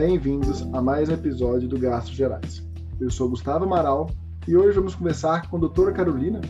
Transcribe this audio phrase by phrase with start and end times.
[0.00, 2.66] Bem-vindos a mais um episódio do Gastos Gerais.
[2.98, 4.08] Eu sou Gustavo Amaral
[4.48, 6.40] e hoje vamos conversar com a doutora Carolina,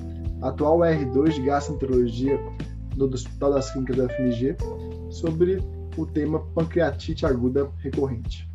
[0.40, 2.38] atual R2 de Gastroenterologia
[2.94, 4.56] do Hospital das Clínicas da FMG,
[5.10, 5.58] sobre
[5.96, 8.48] o tema pancreatite aguda recorrente.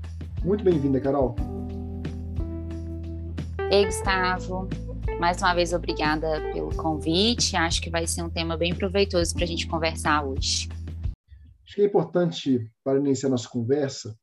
[0.45, 1.36] Muito bem-vinda, Carol.
[3.70, 4.70] Ei, Gustavo.
[5.20, 7.57] Mais uma vez, obrigada pelo convite.
[7.57, 10.70] Acho que vai ser um tema bem proveitoso para a gente conversar hoje.
[11.66, 14.16] Acho que é importante, para iniciar nossa conversa,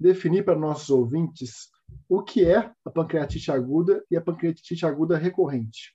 [0.00, 1.68] definir para nossos ouvintes
[2.08, 5.94] o que é a pancreatite aguda e a pancreatite aguda recorrente.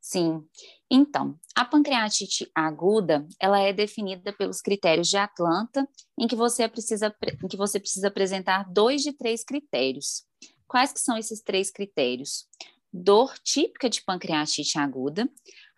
[0.00, 0.42] Sim.
[0.90, 5.86] Então, a pancreatite aguda, ela é definida pelos critérios de Atlanta,
[6.18, 10.24] em que você precisa, em que você precisa apresentar dois de três critérios.
[10.66, 12.46] Quais que são esses três critérios?
[12.92, 15.30] Dor típica de pancreatite aguda,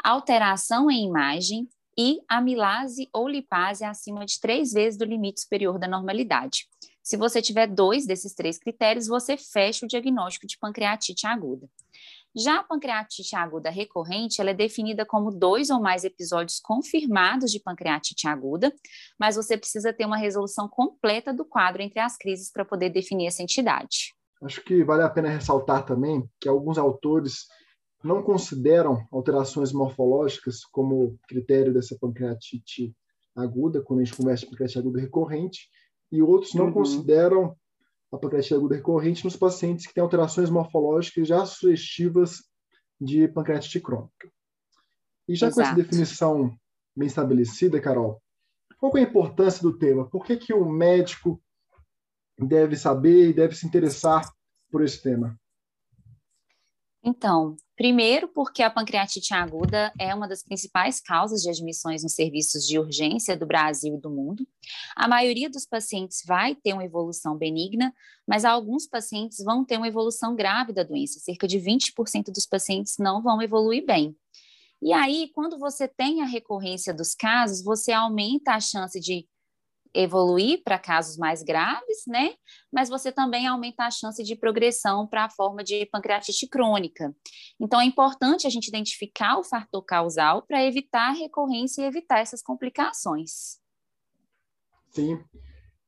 [0.02, 5.88] alteração em imagem e amilase ou lipase acima de três vezes do limite superior da
[5.88, 6.66] normalidade.
[7.02, 11.68] Se você tiver dois desses três critérios, você fecha o diagnóstico de pancreatite aguda.
[12.34, 17.60] Já a pancreatite aguda recorrente, ela é definida como dois ou mais episódios confirmados de
[17.60, 18.72] pancreatite aguda,
[19.18, 23.26] mas você precisa ter uma resolução completa do quadro entre as crises para poder definir
[23.26, 24.14] essa entidade.
[24.42, 27.46] Acho que vale a pena ressaltar também que alguns autores
[28.04, 32.94] não consideram alterações morfológicas como critério dessa pancreatite
[33.34, 35.68] aguda, quando a gente conversa de pancreatite aguda recorrente,
[36.10, 36.72] e outros não uhum.
[36.72, 37.56] consideram
[38.12, 42.42] a pancreatite aguda recorrente nos pacientes que têm alterações morfológicas já sugestivas
[43.00, 44.30] de pancreatite crônica.
[45.28, 45.54] E já Exato.
[45.54, 46.56] com essa definição
[46.94, 48.20] bem estabelecida, Carol,
[48.78, 50.08] qual é a importância do tema?
[50.10, 51.40] Por que, que o médico
[52.38, 54.28] deve saber e deve se interessar
[54.70, 55.38] por esse tema?
[57.04, 62.64] Então, primeiro, porque a pancreatite aguda é uma das principais causas de admissões nos serviços
[62.64, 64.46] de urgência do Brasil e do mundo.
[64.94, 67.92] A maioria dos pacientes vai ter uma evolução benigna,
[68.26, 71.18] mas alguns pacientes vão ter uma evolução grave da doença.
[71.18, 74.16] Cerca de 20% dos pacientes não vão evoluir bem.
[74.80, 79.26] E aí, quando você tem a recorrência dos casos, você aumenta a chance de
[79.94, 82.34] evoluir para casos mais graves, né?
[82.72, 87.14] Mas você também aumenta a chance de progressão para a forma de pancreatite crônica.
[87.60, 92.20] Então, é importante a gente identificar o fator causal para evitar a recorrência e evitar
[92.20, 93.60] essas complicações.
[94.90, 95.22] Sim.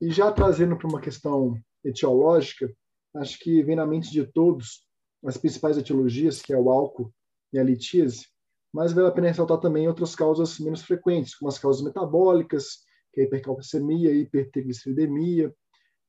[0.00, 2.70] E já trazendo para uma questão etiológica,
[3.16, 4.86] acho que vem na mente de todos
[5.24, 7.12] as principais etiologias, que é o álcool
[7.52, 8.26] e a litíase,
[8.72, 12.80] mas vale a pena ressaltar também outras causas menos frequentes, como as causas metabólicas,
[13.14, 15.54] que é hipercalcemia, hipertrigliceridemia,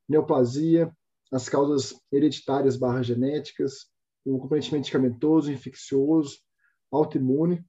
[0.10, 0.92] neoplasia,
[1.32, 3.88] as causas hereditárias barra genéticas,
[4.26, 6.40] o componente medicamentoso, infeccioso,
[6.92, 7.64] autoimune,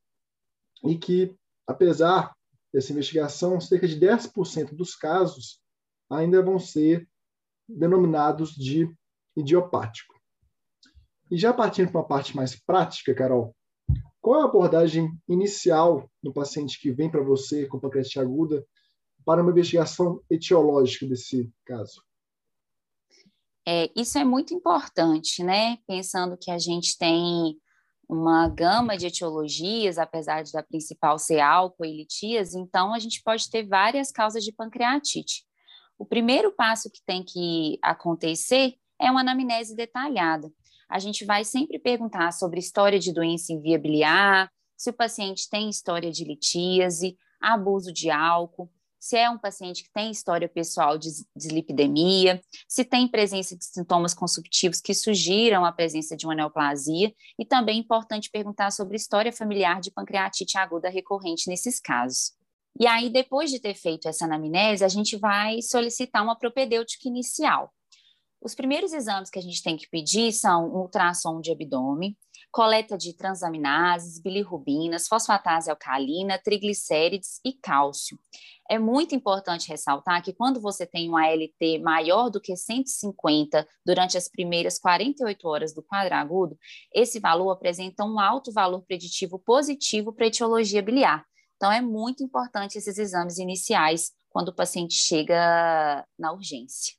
[0.85, 1.37] e que,
[1.67, 2.35] apesar
[2.73, 5.61] dessa investigação, cerca de 10% dos casos
[6.11, 7.09] ainda vão ser
[7.69, 8.91] denominados de
[9.37, 10.15] idiopático.
[11.31, 13.55] E já partindo para uma parte mais prática, Carol,
[14.21, 18.65] qual é a abordagem inicial no paciente que vem para você com pancreatite aguda
[19.27, 22.01] para uma investigação etiológica desse caso?
[23.67, 25.79] É, isso é muito importante, né?
[25.89, 27.59] Pensando que a gente tem
[28.09, 33.51] uma gama de etiologias, apesar da principal ser álcool e litíase, então a gente pode
[33.51, 35.45] ter várias causas de pancreatite.
[35.99, 40.49] O primeiro passo que tem que acontecer é uma anamnese detalhada.
[40.89, 45.51] A gente vai sempre perguntar sobre história de doença em via biliar, se o paciente
[45.51, 48.71] tem história de litíase, abuso de álcool,
[49.06, 54.12] se é um paciente que tem história pessoal de dislipidemia, se tem presença de sintomas
[54.12, 59.33] consumptivos que sugiram a presença de uma neoplasia, e também é importante perguntar sobre história
[59.33, 62.33] familiar de pancreatite aguda recorrente nesses casos.
[62.81, 67.72] E aí, depois de ter feito essa anamnese, a gente vai solicitar uma propedêutica inicial.
[68.43, 72.16] Os primeiros exames que a gente tem que pedir são um ultrassom de abdômen,
[72.56, 78.19] coleta de transaminases, bilirrubinas, fosfatase alcalina, triglicérides e cálcio.
[78.71, 84.16] É muito importante ressaltar que quando você tem um ALT maior do que 150 durante
[84.16, 86.57] as primeiras 48 horas do quadro agudo,
[86.95, 91.27] esse valor apresenta um alto valor preditivo positivo para etiologia biliar.
[91.57, 96.95] Então, é muito importante esses exames iniciais quando o paciente chega na urgência.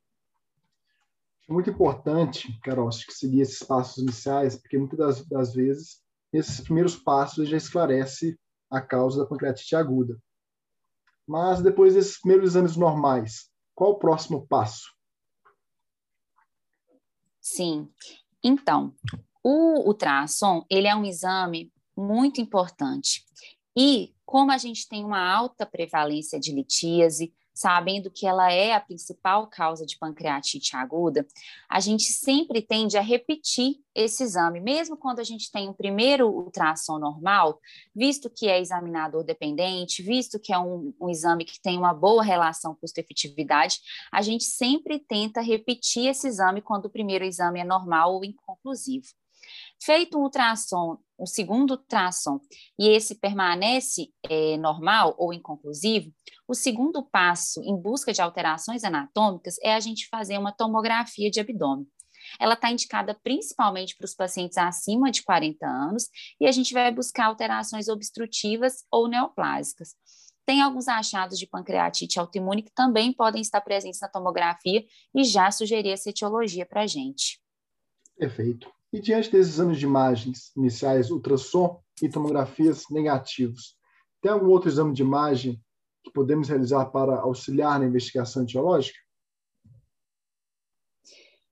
[1.47, 6.01] Muito importante, Carol, que seguir esses passos iniciais, porque muitas das, das vezes,
[6.33, 8.37] esses primeiros passos já esclarece
[8.69, 10.21] a causa da pancreatite aguda.
[11.25, 14.93] Mas depois desses primeiros exames normais, qual o próximo passo?
[17.39, 17.89] Sim.
[18.43, 18.93] Então,
[19.41, 23.25] o ultrassom, ele é um exame muito importante.
[23.75, 28.79] E como a gente tem uma alta prevalência de litíase, sabendo que ela é a
[28.79, 31.25] principal causa de pancreatite aguda,
[31.67, 36.29] a gente sempre tende a repetir esse exame, mesmo quando a gente tem um primeiro
[36.29, 37.59] ultrassom normal,
[37.95, 42.23] visto que é examinador dependente, visto que é um, um exame que tem uma boa
[42.23, 43.79] relação custo-efetividade,
[44.11, 49.07] a gente sempre tenta repetir esse exame quando o primeiro exame é normal ou inconclusivo.
[49.81, 52.39] Feito um ultrassom, um segundo ultrassom,
[52.79, 56.11] e esse permanece é, normal ou inconclusivo,
[56.47, 61.39] o segundo passo em busca de alterações anatômicas é a gente fazer uma tomografia de
[61.39, 61.87] abdômen.
[62.39, 66.09] Ela está indicada principalmente para os pacientes acima de 40 anos
[66.39, 69.95] e a gente vai buscar alterações obstrutivas ou neoplásicas.
[70.45, 75.51] Tem alguns achados de pancreatite autoimune que também podem estar presentes na tomografia e já
[75.51, 77.41] sugerir essa etiologia para a gente.
[78.17, 78.76] Perfeito.
[78.97, 83.77] E diante desses exames de imagens iniciais, ultrassom e tomografias negativos,
[84.19, 85.61] tem algum outro exame de imagem
[86.03, 88.97] que podemos realizar para auxiliar na investigação etiológica?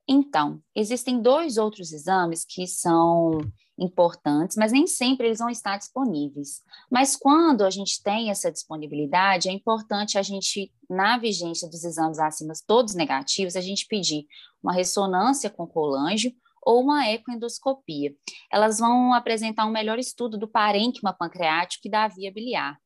[0.08, 3.38] Então, existem dois outros exames que são
[3.78, 6.64] importantes, mas nem sempre eles vão estar disponíveis.
[6.90, 12.18] Mas quando a gente tem essa disponibilidade, é importante a gente, na vigência dos exames
[12.18, 14.26] acima todos negativos, a gente pedir
[14.64, 16.34] uma ressonância com colangio
[16.66, 18.14] ou uma ecoendoscopia.
[18.52, 22.78] Elas vão apresentar um melhor estudo do parênquima pancreático e da via biliar.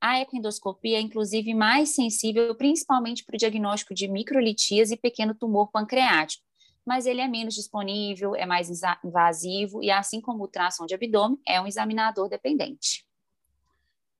[0.00, 5.70] A ecoendoscopia é, inclusive, mais sensível principalmente para o diagnóstico de microlitias e pequeno tumor
[5.70, 6.44] pancreático,
[6.84, 8.70] mas ele é menos disponível, é mais
[9.02, 13.06] invasivo e, assim como o tração de abdômen, é um examinador dependente.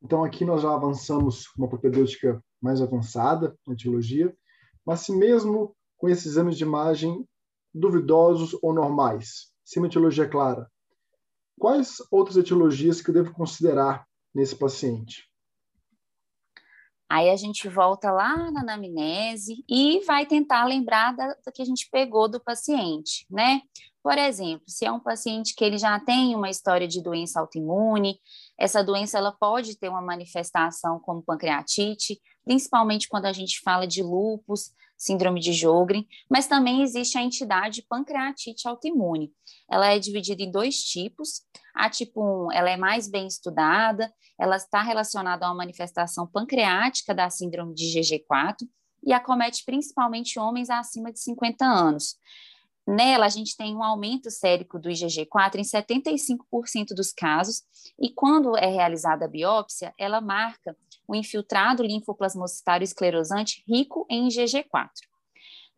[0.02, 4.34] Então, aqui nós já avançamos uma propedêutica mais avançada, na etiologia,
[4.84, 7.24] mas se mesmo com esses exames de imagem
[7.76, 10.70] duvidosos ou normais, sem uma etiologia clara.
[11.58, 15.28] Quais outras etiologias que eu devo considerar nesse paciente?
[17.08, 21.64] Aí a gente volta lá na anamnese e vai tentar lembrar da, da, que a
[21.64, 23.60] gente pegou do paciente, né?
[24.02, 28.20] Por exemplo, se é um paciente que ele já tem uma história de doença autoimune,
[28.58, 34.02] essa doença ela pode ter uma manifestação como pancreatite, principalmente quando a gente fala de
[34.02, 39.30] lúpus, síndrome de Jogren, mas também existe a entidade pancreatite autoimune.
[39.70, 41.42] Ela é dividida em dois tipos.
[41.74, 47.14] A tipo 1, ela é mais bem estudada, ela está relacionada a uma manifestação pancreática
[47.14, 48.66] da síndrome de GG4
[49.04, 52.16] e acomete principalmente homens acima de 50 anos.
[52.86, 57.62] Nela, a gente tem um aumento sérico do IgG4 em 75% dos casos,
[58.00, 60.76] e quando é realizada a biópsia, ela marca
[61.08, 64.90] o infiltrado linfoplasmocitário esclerosante rico em IgG4.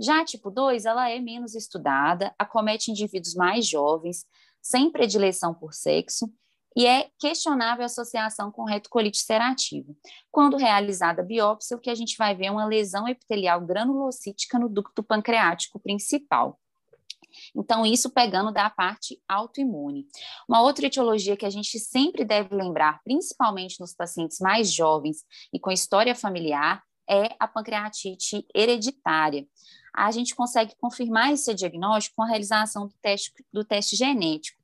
[0.01, 4.27] Já a tipo 2, ela é menos estudada, acomete indivíduos mais jovens,
[4.61, 6.31] sem predileção por sexo,
[6.77, 9.93] e é questionável a associação com retocolite ulcerativa.
[10.31, 14.59] Quando realizada a biópsia, o que a gente vai ver é uma lesão epitelial granulocítica
[14.59, 16.61] no ducto pancreático principal.
[17.56, 20.06] Então, isso pegando da parte autoimune.
[20.49, 25.58] Uma outra etiologia que a gente sempre deve lembrar, principalmente nos pacientes mais jovens e
[25.58, 29.46] com história familiar, é a pancreatite hereditária.
[29.94, 34.58] A gente consegue confirmar esse diagnóstico com a realização do teste, do teste genético.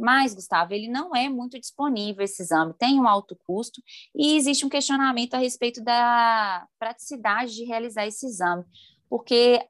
[0.00, 3.82] Mas, Gustavo, ele não é muito disponível esse exame, tem um alto custo
[4.14, 8.64] e existe um questionamento a respeito da praticidade de realizar esse exame,
[9.10, 9.60] porque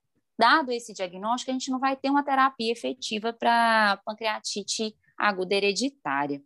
[0.40, 6.42] dado esse diagnóstico, a gente não vai ter uma terapia efetiva para pancreatite aguda hereditária.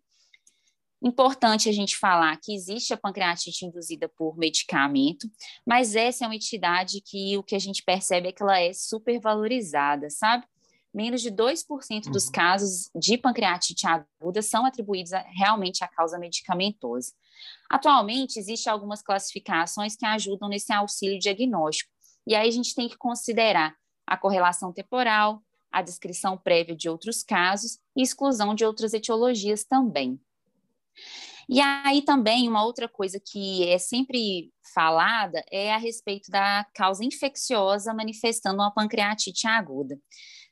[1.00, 5.30] Importante a gente falar que existe a pancreatite induzida por medicamento,
[5.64, 8.72] mas essa é uma entidade que o que a gente percebe é que ela é
[8.72, 10.44] supervalorizada, sabe?
[10.92, 12.32] Menos de 2% dos uhum.
[12.32, 17.12] casos de pancreatite aguda são atribuídos a, realmente à causa medicamentosa.
[17.70, 21.90] Atualmente, existem algumas classificações que ajudam nesse auxílio diagnóstico,
[22.26, 27.22] e aí a gente tem que considerar a correlação temporal, a descrição prévia de outros
[27.22, 30.20] casos e exclusão de outras etiologias também.
[31.48, 37.04] E aí também uma outra coisa que é sempre falada é a respeito da causa
[37.04, 39.98] infecciosa manifestando uma pancreatite aguda.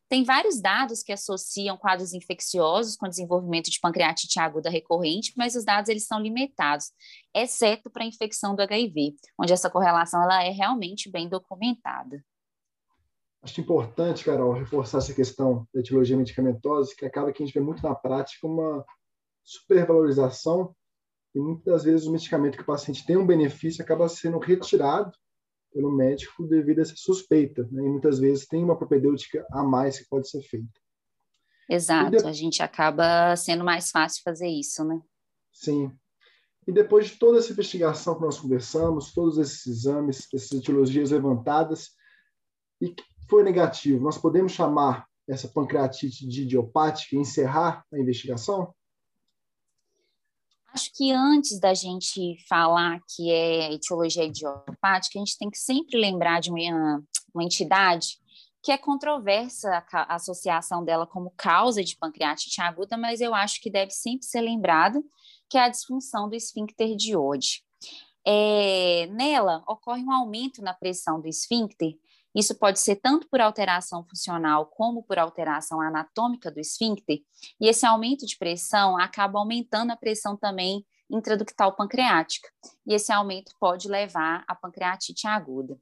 [0.08, 5.64] Tem vários dados que associam quadros infecciosos com desenvolvimento de pancreatite aguda recorrente, mas os
[5.64, 6.92] dados eles são limitados,
[7.34, 12.22] exceto para a infecção do HIV, onde essa correlação ela é realmente bem documentada.
[13.42, 17.60] Acho importante, Carol, reforçar essa questão da etiologia medicamentosa, que acaba que a gente vê
[17.60, 18.84] muito na prática uma
[19.42, 20.74] supervalorização
[21.34, 25.12] e muitas vezes o medicamento que o paciente tem um benefício acaba sendo retirado
[25.72, 27.82] pelo médico devido a essa suspeita, né?
[27.82, 30.80] e muitas vezes tem uma propedêutica a mais que pode ser feita.
[31.68, 32.26] Exato, de...
[32.26, 35.00] a gente acaba sendo mais fácil fazer isso, né?
[35.52, 35.90] Sim.
[36.66, 41.90] E depois de toda essa investigação que nós conversamos, todos esses exames, essas etiologias levantadas,
[42.80, 42.94] e
[43.32, 48.74] foi negativo, nós podemos chamar essa pancreatite de idiopática e encerrar a investigação?
[50.70, 55.98] Acho que antes da gente falar que é etiologia idiopática, a gente tem que sempre
[55.98, 57.02] lembrar de uma,
[57.34, 58.20] uma entidade
[58.62, 63.70] que é controversa a associação dela como causa de pancreatite aguda, mas eu acho que
[63.70, 65.02] deve sempre ser lembrada,
[65.48, 67.64] que é a disfunção do esfíncter de Ode.
[68.26, 71.96] É, nela, ocorre um aumento na pressão do esfíncter,
[72.34, 77.20] isso pode ser tanto por alteração funcional como por alteração anatômica do esfíncter,
[77.60, 82.48] e esse aumento de pressão acaba aumentando a pressão também intraductal pancreática,
[82.86, 85.78] e esse aumento pode levar à pancreatite aguda.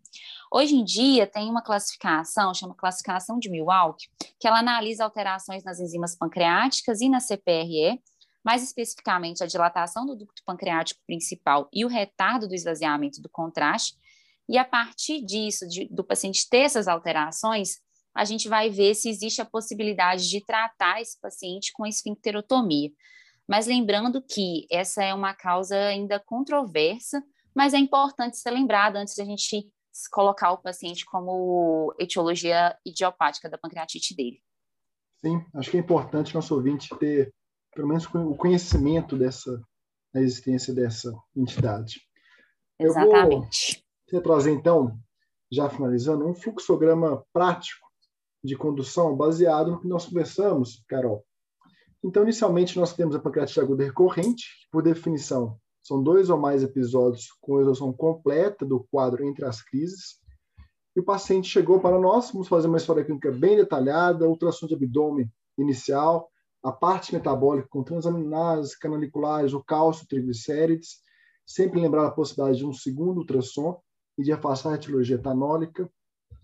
[0.52, 4.08] Hoje em dia, tem uma classificação, chama classificação de Milwaukee,
[4.40, 8.02] que ela analisa alterações nas enzimas pancreáticas e na CPRE,
[8.42, 13.96] mais especificamente a dilatação do ducto pancreático principal e o retardo do esvaziamento do contraste,
[14.50, 17.78] e a partir disso, de, do paciente ter essas alterações,
[18.12, 22.90] a gente vai ver se existe a possibilidade de tratar esse paciente com esfincterotomia.
[23.48, 27.22] Mas lembrando que essa é uma causa ainda controversa,
[27.54, 29.70] mas é importante ser lembrado antes de a gente
[30.10, 34.42] colocar o paciente como etiologia idiopática da pancreatite dele.
[35.18, 37.32] Sim, acho que é importante nosso ouvinte ter
[37.72, 39.62] pelo menos o conhecimento dessa
[40.12, 42.00] da existência dessa entidade.
[42.78, 43.79] Exatamente.
[44.12, 44.98] Vou trazer então,
[45.50, 47.86] já finalizando, um fluxograma prático
[48.42, 51.24] de condução baseado no que nós conversamos, Carol,
[52.02, 56.62] então, inicialmente, nós temos a pancreatite aguda recorrente, que, por definição, são dois ou mais
[56.62, 60.18] episódios com resolução completa do quadro entre as crises.
[60.96, 64.74] E o paciente chegou para nós, vamos fazer uma história clínica bem detalhada, ultrassom de
[64.74, 66.30] abdômen inicial,
[66.62, 71.00] a parte metabólica com transaminases, canaliculares, o cálcio, triglicérides,
[71.46, 73.78] sempre lembrar a possibilidade de um segundo ultrassom
[74.20, 75.90] e de afastar a etiologia etanólica.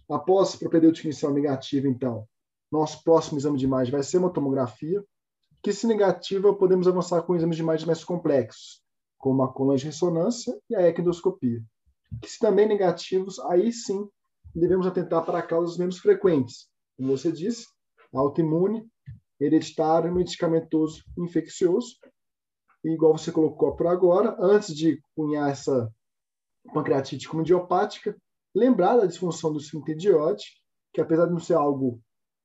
[0.08, 2.26] Após propedêutica inicial negativa, então,
[2.70, 5.04] nosso próximo exame de imagem vai ser uma tomografia,
[5.62, 8.82] que, se negativa, podemos avançar com exames de imagens mais complexos,
[9.18, 11.60] como a coluna de ressonância e a equidoscopia.
[12.22, 14.08] Que, se também negativos, aí sim
[14.54, 17.66] devemos atentar para causas menos frequentes, como você disse,
[18.14, 18.86] autoimune,
[19.40, 21.96] hereditário, medicamentoso, infeccioso.
[22.84, 25.92] E, igual você colocou por agora, antes de cunhar essa
[26.72, 28.16] pancreatite como idiopática,
[28.54, 30.08] lembrar da disfunção do esfíncter de
[30.92, 32.00] que apesar de não ser algo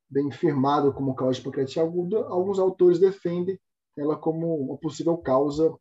[0.09, 3.59] bem firmado como causa de pancreatite aguda, alguns autores defendem
[3.97, 5.73] ela como uma possível causa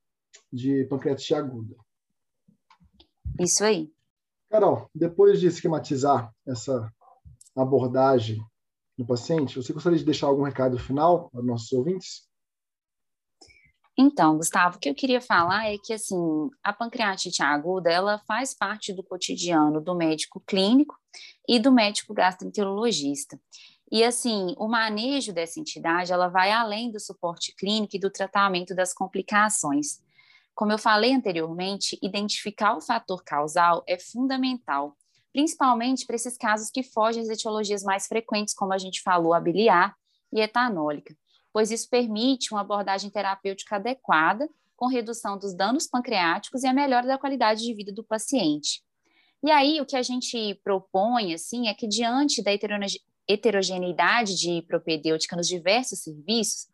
[0.53, 1.75] de pancreatite aguda.
[3.41, 3.93] Isso aí.
[4.49, 6.93] Carol, depois de esquematizar essa
[7.57, 8.41] abordagem
[8.97, 12.30] no paciente, você gostaria de deixar algum recado final para nossos ouvintes?
[14.03, 16.17] Então, Gustavo, o que eu queria falar é que assim,
[16.65, 20.97] a pancreatite aguda, ela faz parte do cotidiano do médico clínico
[21.47, 23.39] e do médico gastroenterologista.
[23.93, 28.75] E assim, o manejo dessa entidade, ela vai além do suporte clínico e do tratamento
[28.75, 30.01] das complicações.
[30.55, 34.97] Como eu falei anteriormente, identificar o fator causal é fundamental,
[35.31, 39.41] principalmente para esses casos que fogem às etiologias mais frequentes, como a gente falou, a
[39.41, 39.95] biliar
[40.33, 41.15] e etanólica,
[41.53, 47.07] pois isso permite uma abordagem terapêutica adequada, com redução dos danos pancreáticos e a melhora
[47.07, 48.83] da qualidade de vida do paciente.
[49.43, 52.51] E aí, o que a gente propõe, assim, é que diante da
[53.29, 56.69] heterogeneidade de propedêutica nos diversos serviços,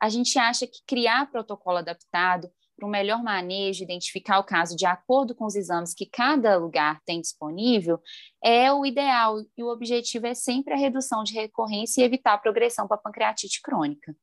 [0.00, 4.84] a gente acha que criar protocolo adaptado para um melhor manejo, identificar o caso de
[4.84, 7.98] acordo com os exames que cada lugar tem disponível,
[8.44, 9.36] é o ideal.
[9.56, 13.00] E o objetivo é sempre a redução de recorrência e evitar a progressão para a
[13.00, 14.14] pancreatite crônica.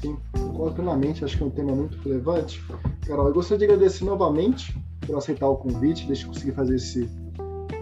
[0.00, 2.60] Sim, concordo plenamente, acho que é um tema muito relevante.
[3.06, 4.74] Carol, eu gostaria de agradecer novamente
[5.06, 7.08] por aceitar o convite, deixa eu conseguir fazer esse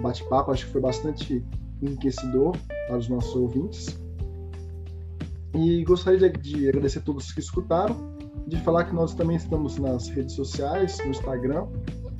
[0.00, 1.44] bate-papo, acho que foi bastante
[1.82, 2.56] enriquecedor
[2.86, 3.98] para os nossos ouvintes.
[5.54, 7.96] E gostaria de agradecer a todos que escutaram,
[8.46, 11.66] de falar que nós também estamos nas redes sociais, no Instagram,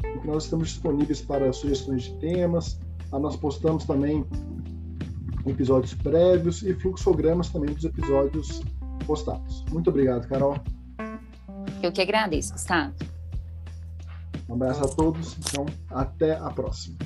[0.05, 2.79] e que nós estamos disponíveis para sugestões de temas.
[3.13, 4.25] Ah, nós postamos também
[5.47, 8.63] episódios prévios e fluxogramas também dos episódios
[9.07, 9.65] postados.
[9.71, 10.57] Muito obrigado, Carol.
[11.83, 12.95] Eu que agradeço, Gustavo.
[14.49, 16.99] Um abraço a todos, então até a próxima.